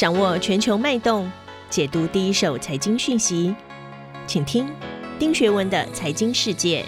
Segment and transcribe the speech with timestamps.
[0.00, 1.30] 掌握全球脉动，
[1.68, 3.54] 解读第一手财经讯息，
[4.26, 4.66] 请听
[5.18, 6.82] 丁学文的财经世界。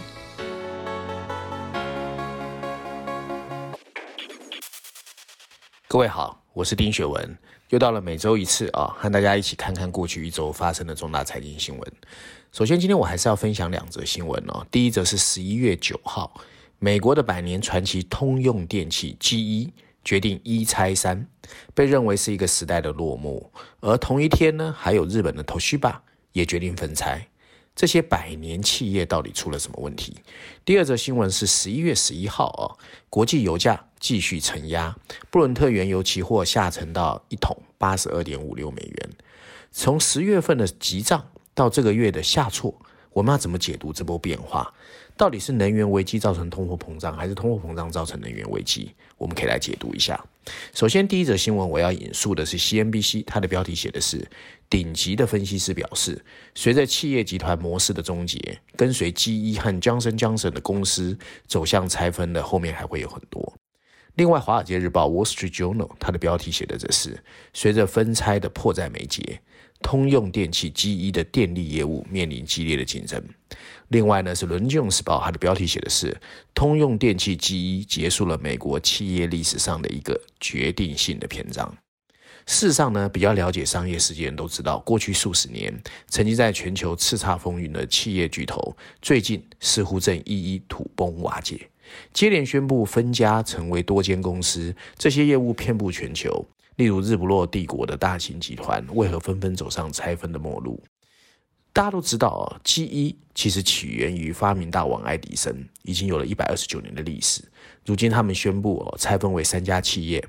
[5.87, 7.37] 各位好，我是丁学文，
[7.69, 11.93] 又到了每周一次啊，和大家一起看看过去一周发生的重大财经新闻。
[12.51, 14.67] 首先，今天我还是要分享两则新闻哦。
[14.71, 16.33] 第一则是十一月九号，
[16.79, 19.71] 美国的百年传奇通用电器 GE
[20.05, 21.27] 决定一拆三，
[21.75, 23.53] 被认为是一个时代的落幕。
[23.81, 26.03] 而同一天呢，还有日本的头须霸
[26.33, 27.29] 也决定分拆。
[27.75, 30.17] 这些百年企业到底出了什么问题？
[30.65, 32.65] 第二则新闻是十一月十一号啊，
[33.09, 34.97] 国际油价继续承压，
[35.31, 39.11] 布伦特原油期货下沉到一桶八十二点五六美元。
[39.71, 41.29] 从十月份的急涨。
[41.55, 42.75] 到这个月的下挫，
[43.13, 44.73] 我们要怎么解读这波变化？
[45.17, 48.95] 到底是能源危机造成通货膨胀，还是通货膨胀造成能源危机？
[49.19, 50.23] 我们可以来解读一下。
[50.75, 54.29] 首先，第一则新闻我要引述的是 CNBC，它的标题写的是：
[54.69, 61.17] 顶级的分析师表示，随着企业集团模式的终结，跟随 GE 和 Johnson Johnson 的公司
[61.47, 63.55] 走向拆分的后面还会有很多。
[64.15, 67.23] 另外，《华尔街日报》（Wall Street Journal） 它的标题写的则是：
[67.55, 69.41] 随着分拆的迫在眉睫。
[69.83, 73.23] 通用电气 GE 的电力业务面临激烈的竞争。
[73.89, 76.17] 另外呢，是《伦敦时报》，它的标题写的是
[76.55, 81.77] “通用电气 GE 结束了美国企业历史上的一个决定性的篇章”。
[82.47, 85.73] 事实上呢，比较了解商业世界人都知道，过去数十年
[86.09, 91.69] 曾经在全球叱咤风云的企业巨头，最近似乎正一一土崩瓦解，
[92.13, 96.45] 接连宣布分家成为多间公司，这些业务遍布全球。
[96.77, 100.83] 例如日不落帝国的大型集团为何纷纷走上拆分的末路？
[101.75, 107.43] 大家都知道，GE 其实起源于发明大王爱迪生，已经有了一百二十九年的历史。
[107.87, 110.23] 如今他们宣布哦，拆分为三家企业，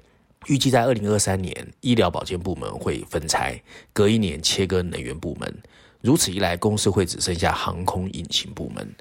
[0.48, 5.54] 预计在二零二三年医疗保健部门会分拆，隔一年切割能源部门。
[6.00, 8.94] 如此一来，公司会只剩下航空引擎部门。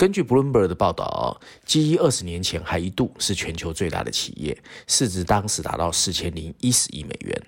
[0.00, 4.56] 根据 Bloomberg 的报道，GE 二十年前还一度是全球最大的企业，
[4.86, 7.38] 市值当时达到四千零一十亿美元，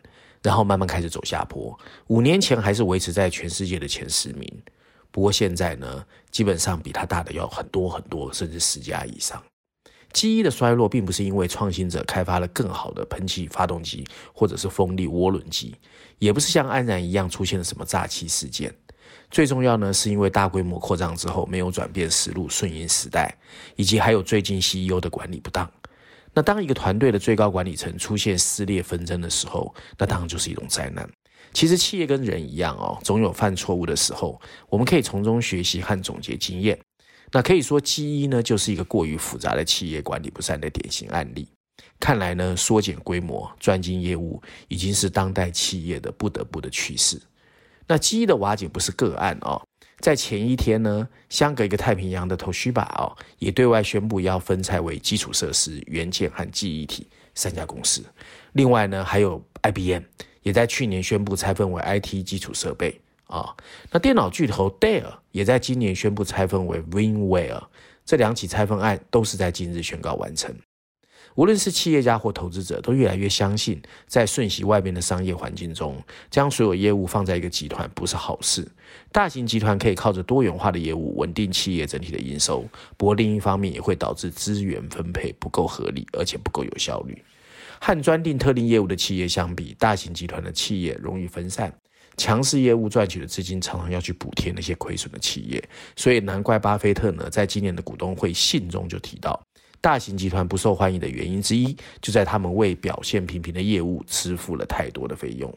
[0.42, 1.74] 然后慢慢开始走下坡。
[2.08, 4.46] 五年前还是维持在全世界的前十名，
[5.10, 9.42] 不过现在呢，基本上比它大的要很多很多，甚至十家以上。
[10.12, 15.74] GE 的衰落并不是因为创新者开发了更好的喷气发动机或者是风力涡轮机，
[16.18, 18.74] 也不是像安然一样出现了什么诈欺事件。
[19.32, 23.34] 最重要呢，是因为大规模扩张之后没有转变思路，顺应时代，
[23.76, 25.68] 以及还有最近 CEO 的管理不当。
[26.34, 31.08] 那当一个团队的最高管理层出现撕裂纷争的时候，那当然就是一种灾难。
[31.54, 34.38] 其实企业跟人一样哦，总有犯错误的时候，
[34.68, 36.78] 我们可以从中学习和总结经验。
[37.32, 41.48] 那可以说，GE 呢就是一个过于复杂的企业管理不善的典型案例。
[41.98, 47.18] 看来呢，缩减规模、专精业务，已经是当代企业的不得不的趋势。
[47.92, 49.60] 那 GE 的瓦解不是个案哦，
[50.00, 58.02] 在前一天呢，相隔一个太平洋的 Toshiba 哦，也对外宣布要分拆为基础设施、元件和记忆体三家公司。
[58.54, 60.04] 另外呢，还有 IBM
[60.40, 63.54] 也在去年宣布拆分为 IT 基础设备啊、
[63.90, 67.70] 那电脑巨头 Dell 也在今年宣布拆分为 w i n w a r e
[68.06, 70.54] 这两起拆分案都是在今日宣告完成。
[71.34, 78.66] 无论是企业家或投资者，都越来越相信，在瞬息万变的商业环境中，将所有业务放在一个集团不是好事。
[79.10, 82.64] 大型集团可以靠着多元化的业务稳定企业整体的营收，
[82.96, 87.22] 不过另一方面也会导致资源分配不够合理，而且不够有效率。
[87.80, 91.72] 和专定特定业务的企业相比，大型集团的企业容易分散，
[92.16, 95.62] 强势业务赚取的资金常常要去补贴那些亏损的企业，
[95.96, 99.40] 所以难怪巴菲特呢，在今年的股东会信中就提到。
[99.82, 105.52] 大型集团不受欢迎的原因之一，就在他们为表现平平的业务支付了太多的费用。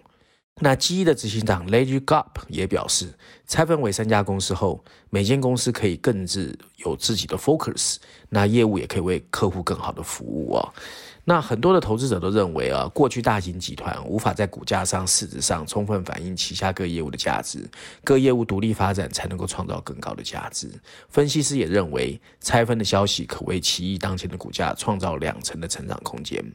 [0.62, 3.14] 那 GE 的执行长 Larry Gop 也表示，
[3.46, 7.98] 拆分为三家公司后，每间公司可以更自有自己的 focus，
[8.30, 10.74] 那业务也可以为客户更好的服务啊。
[11.28, 17.68] 那很多的投资者都认为啊，过去大型集团无法在股价上、市值上充分反映旗下各业务的价值，
[18.04, 20.70] 各业务独立发展才能够创造更高的价值。
[21.10, 26.46] 分析师也认为，拆分的消息可为奇异当前的股价创造两成的成长空间。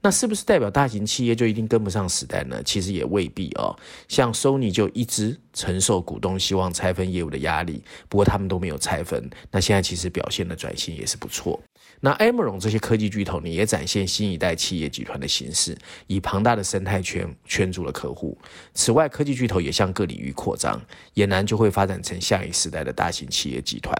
[0.00, 2.62] 那是不是代表大型企业就一定跟不上时代呢？
[2.64, 3.74] 其实也未必哦。
[4.06, 9.28] 像 Sony 就一直承受股东希望拆分业务的压力，不过他们都没有拆分。
[9.50, 11.60] 那现在其实表现的转型也是不错。
[12.00, 18.38] 那 Amazon 这些科技巨头呢，也展现新一代企业集团的形式，以庞大的生态圈圈住了客户。
[18.74, 20.80] 此外，科技巨头也向各领域扩张，
[21.14, 23.94] 俨然就会发展成下一时代的大型企业集团。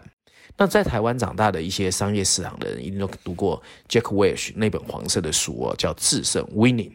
[0.56, 6.90] 那在台湾长大的一些商业市场的人，一定都读过 Jack Welch 那本黄色的书哦，叫《制胜 Winning》。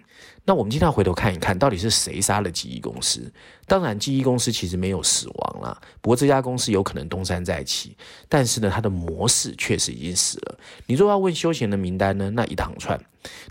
[0.46, 3.32] 那我们今天要回头看一看到底是谁杀了记忆公司？
[3.66, 7.96] 当然，记忆公司其实没有死亡啦，不过这家公司有可能东山再起。
[8.28, 10.60] 但是呢，它的模式确实已经死了。
[10.86, 13.00] 你若要问休闲的名单呢，那一长串。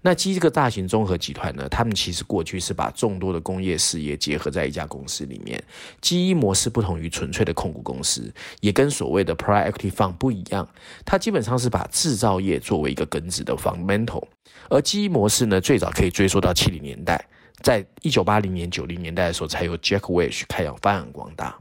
[0.02, 5.62] 那基这个大型综合集团呢，他们其实过去是把众多的工业事业结合在一家公司里面。
[6.00, 10.68] 基一模式不同于纯粹的控股公司，也跟所谓的 Private Equity Fund 不一样。
[11.04, 14.24] 它基本上是把制造业作为一个根子的 fundamental。
[14.68, 17.24] 而基一模式呢，最早可以追溯到七零年代，
[17.62, 21.58] 在一九八零年、九零年代的时候，才由 Jack Welch 开扬发扬光大。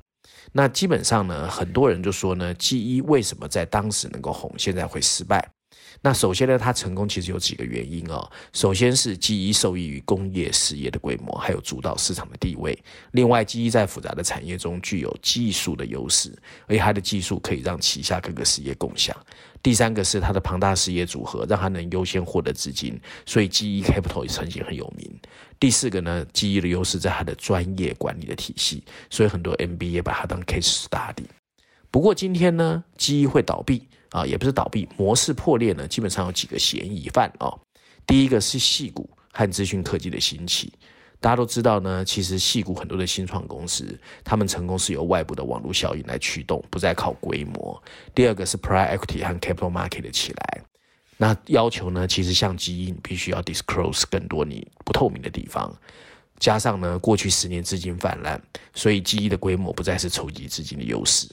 [0.53, 5.49] 那基本上呢，很多人就说呢，基一为什么在当时能够红，现在会失败？
[6.01, 8.29] 那首先呢，它成功其实有几个原因哦。
[8.53, 12.77] 首先是记忆受益于工业事业的规模，还有主导市场的地位。
[13.11, 16.31] 另外，记忆在复杂的产业中具有技术的优势，
[16.67, 19.15] 而且它的技术可以让旗下各个事业共享。
[19.61, 25.07] 第三个是它的庞大事业组合，让它能优先获得资金，所以记忆 Capital 也曾经很有名。
[25.59, 31.25] 第四个呢，记忆的优势在它的专业管理的体系，所以很多 MBA 把它当 case study。
[31.91, 33.87] 不过今天呢，记忆会倒闭。
[34.11, 37.59] 啊，也不是倒闭，模式破裂呢，基本上有几个嫌疑犯哦。
[38.05, 40.73] 第一个是矽谷和资讯科技的兴起，
[41.19, 47.81] 大家都知道呢，其实戏谷很多的新创公司，他们成功是由外部的网络效应来驱动，不再靠规模。
[48.13, 50.61] 第二个是 private equity 和 capital market 的起来，
[51.15, 55.73] 那要求呢，其实像记忆，你必须要 disclose 更多你不透明的地方，
[56.39, 58.41] 加上呢，过去十年资金泛滥，
[58.73, 61.29] 所以记忆的规模不再是筹集资金的优势。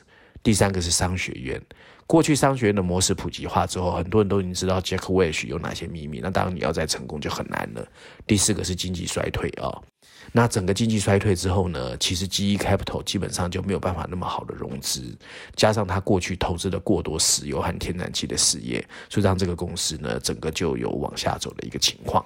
[0.49, 1.61] 第三个是商学院。
[2.07, 6.21] 过去商学院的模式普及化之后，很多人都已经知道 Jack Welch 有哪些秘密。
[6.23, 7.87] 那当然你要再成功就很难了。
[8.27, 9.85] 第四个是经济衰退啊、哦，
[10.33, 15.15] 那整个经济衰退之后呢，其实 GE Capital 基本上就没有办法那么好的融资，
[15.55, 22.25] 加上他过去投资了过多石油和天然气的事业，所以让这个公司呢整个就有往下走的一个情况。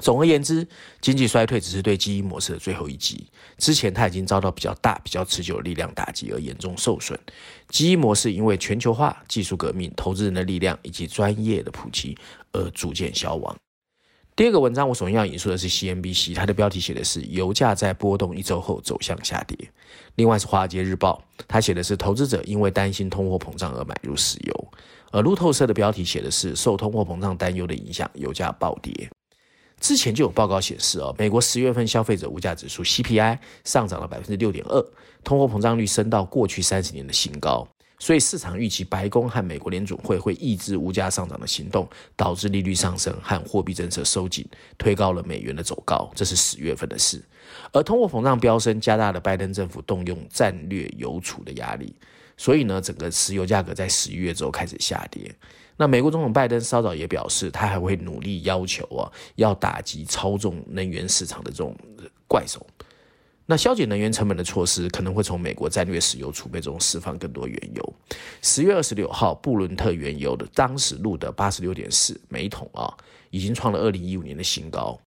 [0.00, 0.66] 总而言之，
[1.00, 3.26] 经济衰退只是对基因模式的最后一击。
[3.58, 7.18] 之前它已经遭到比较大、比较持久的力量打击而严重受损。
[7.68, 12.18] 基因模式因为全球化、技术革命、投资人的力量以及专业的普及
[12.52, 13.54] 而逐渐消亡。
[14.36, 19.56] 第二个文章我首先要引述的是 CNBC，它的标题写的是“油价在波动一周后走向下跌”。
[20.16, 24.72] 另外是《华尔街日报》，它写的是投资者因为担心通货膨胀而买入石油。
[25.12, 29.08] 而路透社的标题写的是“受通货膨胀担忧的影响，油价暴跌”。
[29.80, 34.82] 之前就有报告显示，哦，美国十月份消费者物价指数 CPI 上涨了百分之六点二，
[35.22, 37.68] 通货膨胀率升到过去三十年的新高，
[37.98, 41.86] 所以市场预期白宫和美国联准会会抑制物价上涨的行动，
[42.16, 44.46] 导致利率上升和货币政策收紧，
[44.78, 47.22] 推高了美元的走高，这是十月份的事。
[47.72, 51.94] 而通货膨胀飙升，加大了拜登政府动用战略邮储的压力，
[52.38, 55.30] 所以呢，整个石油价格在十一月之后开始下跌。
[55.76, 61.76] 那美国总统拜登稍早也表示，他还会努力要求啊，要打击操纵能源市场的这种
[62.28, 62.64] 怪兽。
[63.46, 67.94] 那削减能源成本的措施可能会从美国战略石油储备中释放更多原油。
[68.40, 72.88] 十月二十六号，布伦特原油的当时录得八十六点四每桶啊，
[73.30, 74.98] 已经创了二零一五年的新高。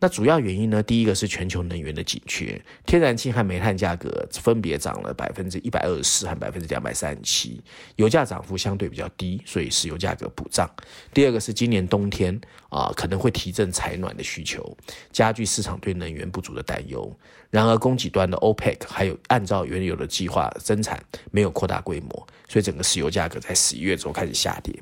[0.00, 0.82] 那主要原因呢？
[0.82, 7.62] 第一个是全球能源的紧缺，天然气和煤炭价格分别涨了百分之一百二十四和百分之两百三十七，
[7.96, 10.68] 油价涨幅相对比较低，所以石油价格补涨。
[11.14, 12.38] 第二个是今年冬天
[12.68, 14.76] 啊，可能会提振采暖的需求，
[15.10, 17.10] 加剧市场对能源不足的担忧。
[17.50, 24.74] 然而，供给端的 OPEC 还有按照原有的计划增产，没有扩大规模，所以整个石油价格在十一月中开始下跌。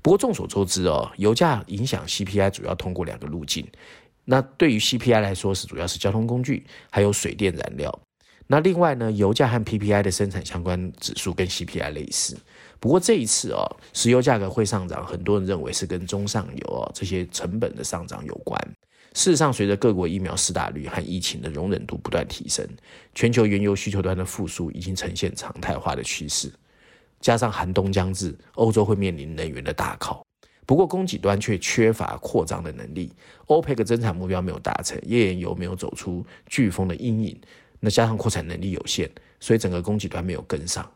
[0.00, 3.64] 不过众所周知哦，油价影响 CPI 主要通过两个路径。
[4.24, 8.00] 那对于 CPI 来说，是主要是交通工具，还有水电燃料。
[8.46, 12.36] 那另外呢，油价和 PPI 的生产相关指数跟 CPI 类似。
[12.78, 18.60] 不过这一次哦，石油价格会上涨，很多人认为是跟中上游哦这些成本的上涨有关。
[19.14, 22.66] 事实上，随着各国疫苗施打率和疫情的容忍度不断提升，
[23.14, 26.52] 全球原油需求端的复苏已经呈现常态化的趋势。
[27.20, 30.26] 加上寒冬将至，欧洲会面临能源的大考。
[30.64, 33.12] 不过供给端却缺乏扩张的能力
[33.46, 37.40] ，OPEC 增产目标没有达成，页岩油没有走出飓风的阴影，
[37.80, 40.88] 那加上扩产能力有限，所以整个供给端没有跟上。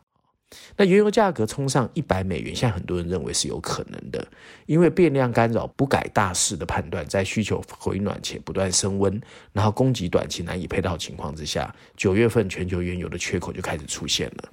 [0.77, 4.25] 那原油价格冲上一百美元，现在很多人认为是有可能的，
[4.65, 9.21] 因为变量干扰不改大势的判断，在需求回暖且不断升温，
[9.51, 14.49] 然后供给短期难以配套情况之下，九月份全球原油的缺口就开始出现了。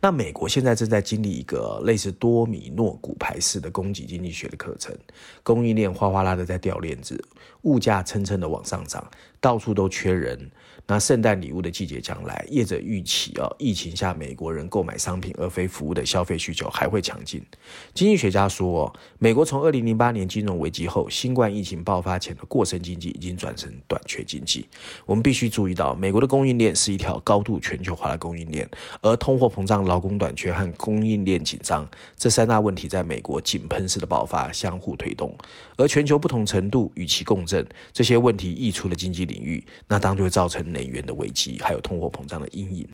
[0.00, 4.96] 那美国现在正在经历一个类似多米诺骨牌式的供给经济学的课程，
[5.42, 7.22] 供应链哗哗啦的在掉链子，
[7.62, 9.08] 物价蹭蹭的往上涨，
[9.40, 10.50] 到处都缺人。
[10.90, 17.44] 那圣诞礼物的季节将来，业者预期啊，疫情下美国人购买商品而非服务的消费需求还会强劲。
[17.92, 24.66] 经济学家说，美国从二零零八年金融危机后，新冠疫情爆发前的过剩经济已经转成短缺经济。
[25.04, 28.66] 我们必须注意到，美国的供应链是一条高度全球化的供应链，
[29.02, 31.86] 而通货膨胀、劳工短缺和供应链紧张
[32.16, 35.36] 这三大问题在美国井喷式的爆发，相互推动。
[35.76, 37.57] 而全球不同程度与其共振，
[37.92, 40.58] 这些问题溢出了经济领域，那当然就会造成。
[40.68, 42.86] 能源的危机，还有通货膨胀的阴影。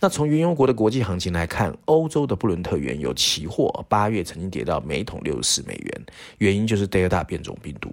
[0.00, 6.06] 那从原油国的国际行情来看，欧洲的布伦特原油期货八月曾经跌到每桶六十四美元，
[6.38, 7.92] 原因就是 Delta 变种病毒。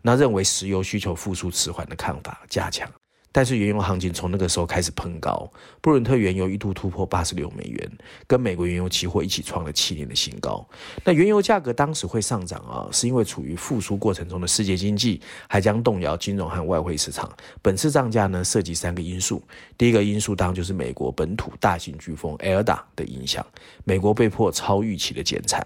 [0.00, 2.88] 那认为石油需求复苏迟缓的看法加强。
[3.30, 7.90] 但是原油行情从那个时候开始喷高，布伦特原油一度突破八十六美元，
[8.26, 10.66] 跟美国原油期货一起创了七年的新高。
[11.04, 17.30] 那原油价格当时会上涨啊，是因为处于复苏过程中的世界经济还将动摇金融和外汇市场。
[17.62, 19.42] 本次涨价呢，涉及三个因素，
[19.76, 23.46] 第一个因素当然就是美国本土大型飓风 Elda 的影响，
[23.84, 25.64] 美国被迫超预期的减产。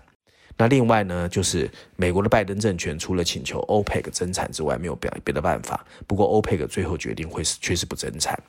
[0.57, 5.85] 那另外呢，就是美国的拜登政权除了请求 OPEC 增产之外，没有别别的办法。
[6.07, 8.41] 不过 OPEC 最后决定会是确实不增产。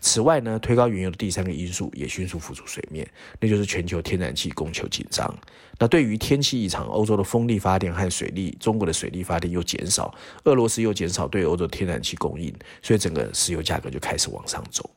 [0.00, 3.06] 此外呢，推高原油的第三个因素也迅速浮出水面，
[3.40, 5.32] 那就是全球天然气供求紧张。
[5.78, 14.88] 那对于天气异常，欧洲的风力发电和水力，中国的水力发电又减少，俄罗斯又减少对欧洲天然气供应，所以整个石油价格就开始往上走。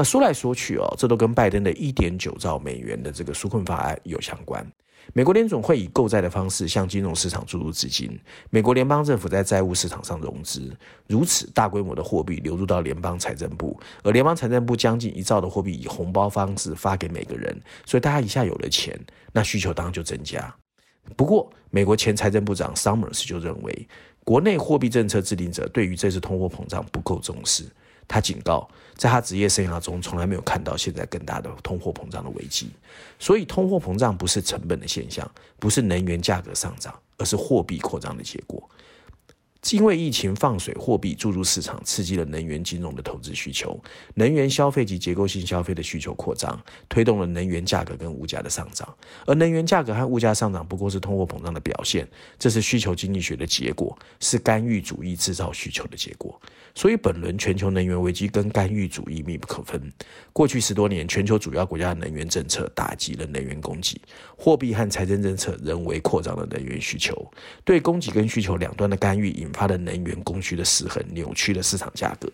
[0.00, 4.66] 那说来说去哦，这都跟拜登的一点九兆美元的这个纾困法案有相关。
[5.12, 10.74] 美国联总会以购债的方式向金融市场注入资金，美国联邦政府在债务市场上融资，
[11.06, 18.98] 如此大规模的货币流入到联邦财政部，而联邦财政部将近一兆的货币以红包方式发给每个人，所以大家一下有了钱，
[19.34, 20.50] 那需求当然就增加。
[21.14, 23.88] 不过，美国前财政部长 Summers 就认为，
[24.24, 27.64] 国内货币政策制定者对于这次通货膨胀不够重视。
[28.10, 32.68] 他警告，在他职业生涯中，从来没有看到现在更大的通货膨胀的危机。
[33.20, 38.68] 所以，通货膨胀不是成本的现象，不是能源价格上涨，而是货币扩张的结果。
[39.70, 43.78] 因为疫情放水，货币注入市场，刺激了能源金融的投资需求，
[44.14, 48.88] 能源消费及结构性消费的需求扩张，推动了能源价格跟物价的上涨。
[49.26, 56.40] 而能源价格和物价上涨不过是通货膨胀的表现，这是需求经济学的结果，是干预主义制造需求的结果。
[56.72, 59.92] 所以，本轮全球能源危机跟干预主义密不可分。
[60.32, 64.00] 过去十多年，全球主要国家的能源政策打击了能源供给，
[64.36, 67.28] 货币和财政政策人为扩张了能源需求，
[67.64, 72.30] 对供给跟需求两端的干预引发的能源供需的失衡，扭曲了市场价格。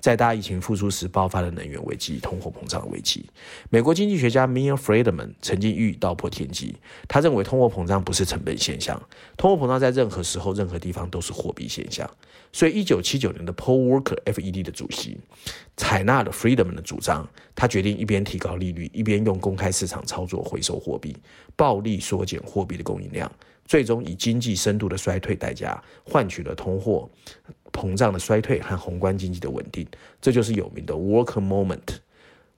[0.00, 3.28] 在大疫情复苏时爆发的能源危机、通货膨胀危机。
[3.70, 6.74] 美国经济学家 m i a Friedman 曾经一语道破天机，
[7.08, 9.00] 他认为通货膨胀不是成本现象，
[9.36, 12.08] 通货膨胀在任何时候、任何地方都是货币现象。
[12.50, 15.18] 所以，一九七九年的 Paul Walker FED 的主席
[15.76, 21.14] 采纳了 Friedman 的主张，他决定一边提高利率，一边用公开市场操作回收货币，
[21.56, 23.30] 暴力缩减货币的供应量。
[23.68, 27.08] 最终以经济深度的衰退代价换取了通货
[27.70, 29.86] 膨胀的衰退和宏观经济的稳定，
[30.20, 31.98] 这就是有名的 Worker Moment。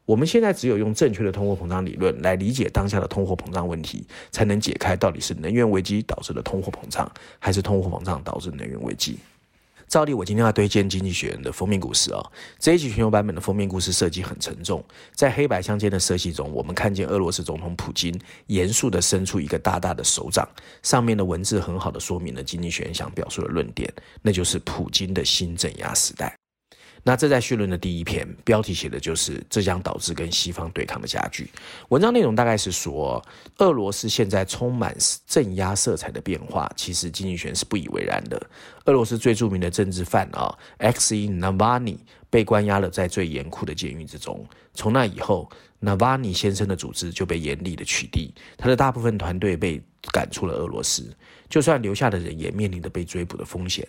[0.07, 9.19] 我们现在只有用正确的通货膨胀理论来理解当下的通货膨胀问题，才能解开到底是能源危机导致的通货膨胀，还是通货膨胀导致能源危机。
[9.90, 12.25] 照例，我今天要推荐《经济学人》的封面故事哦。
[12.61, 14.85] 这一集全球版本的封面故事设计很沉重，
[15.16, 18.16] 在黑白相间的色系中，我们看见俄罗斯总统普京
[18.47, 20.49] 严肃地伸出一个大大的手掌，
[20.85, 23.92] 上面的文字很好的说明了《经济学人》想表述的论点，
[24.23, 26.39] 那就是普京的新镇压时代。
[27.02, 31.50] 那这在序论的第一篇，标题写的就是这将导致跟西方对抗的加剧。
[31.88, 33.25] 文章内容大概是说，
[33.59, 34.95] 俄罗斯现在充满
[35.26, 38.40] 镇压色彩的变化，其实经济学是不以为然的。
[38.85, 44.47] 俄罗斯最著名的政治犯啊，Alexei Navalny 被关押了在最严酷的监狱之中。
[44.75, 51.14] 从那以后，Navalny 先生的组织就被严厉的取缔，他的大部分团队被赶出了俄罗斯，
[51.49, 53.87] 就算留下的人也面临着被追捕的风险。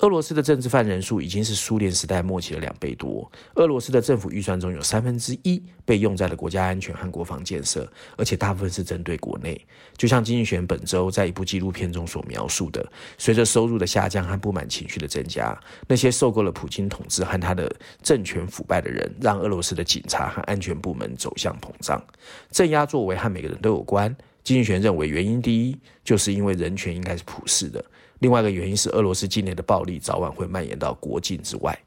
[0.00, 3.30] 俄罗斯的政治犯人数已经是苏联时代末期的两倍多。
[3.56, 9.60] 俄罗斯的政府预算中有三分之一被用在了国家安全和国防建设，而且大部分是针对国内。
[9.98, 12.84] 就像经济学本周在一部纪录片中所描述的，
[13.18, 17.70] 随着收入的下降和不满情绪的增加，那些受够了普京统治和他的
[18.02, 22.02] 政权腐败的人，让俄罗斯的警察和安全部门走向膨胀。
[22.50, 24.16] 镇压作为和每个人都有关。
[24.42, 27.84] 经济学认为，原因第一就是因为人权应该是普世的。
[28.20, 31.78] 另外一个原因是，俄罗斯境内的暴力早晚会蔓延到国境之外。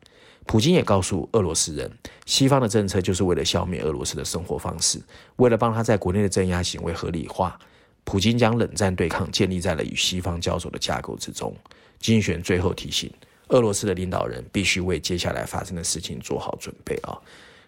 [0.45, 1.89] 普京也告诉俄罗斯人，
[2.25, 5.01] 西方的政策就是为了消灭俄罗斯的生活方式，
[5.37, 7.57] 为了帮他在国内的镇压行为合理化。
[8.03, 11.55] 普京将冷战对抗建立在了与西方交手的架构之中。
[11.99, 13.09] 经济学最后提醒，
[13.47, 17.17] 俄罗斯的领导人必须为接下来发生的事情做好准备啊。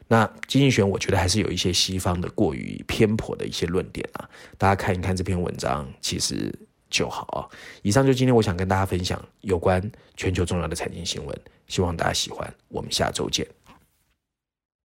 [0.10, 6.54] 那经济学，我觉得还是有一些西方的过于偏颇的一些论点啊，大家看一看这篇文章，其实
[6.96, 7.40] 就好啊。
[7.82, 9.82] 以上就今天我想跟大家分享有关
[10.16, 13.46] 全球重要的财经新闻，希望大家喜欢，我们下周见。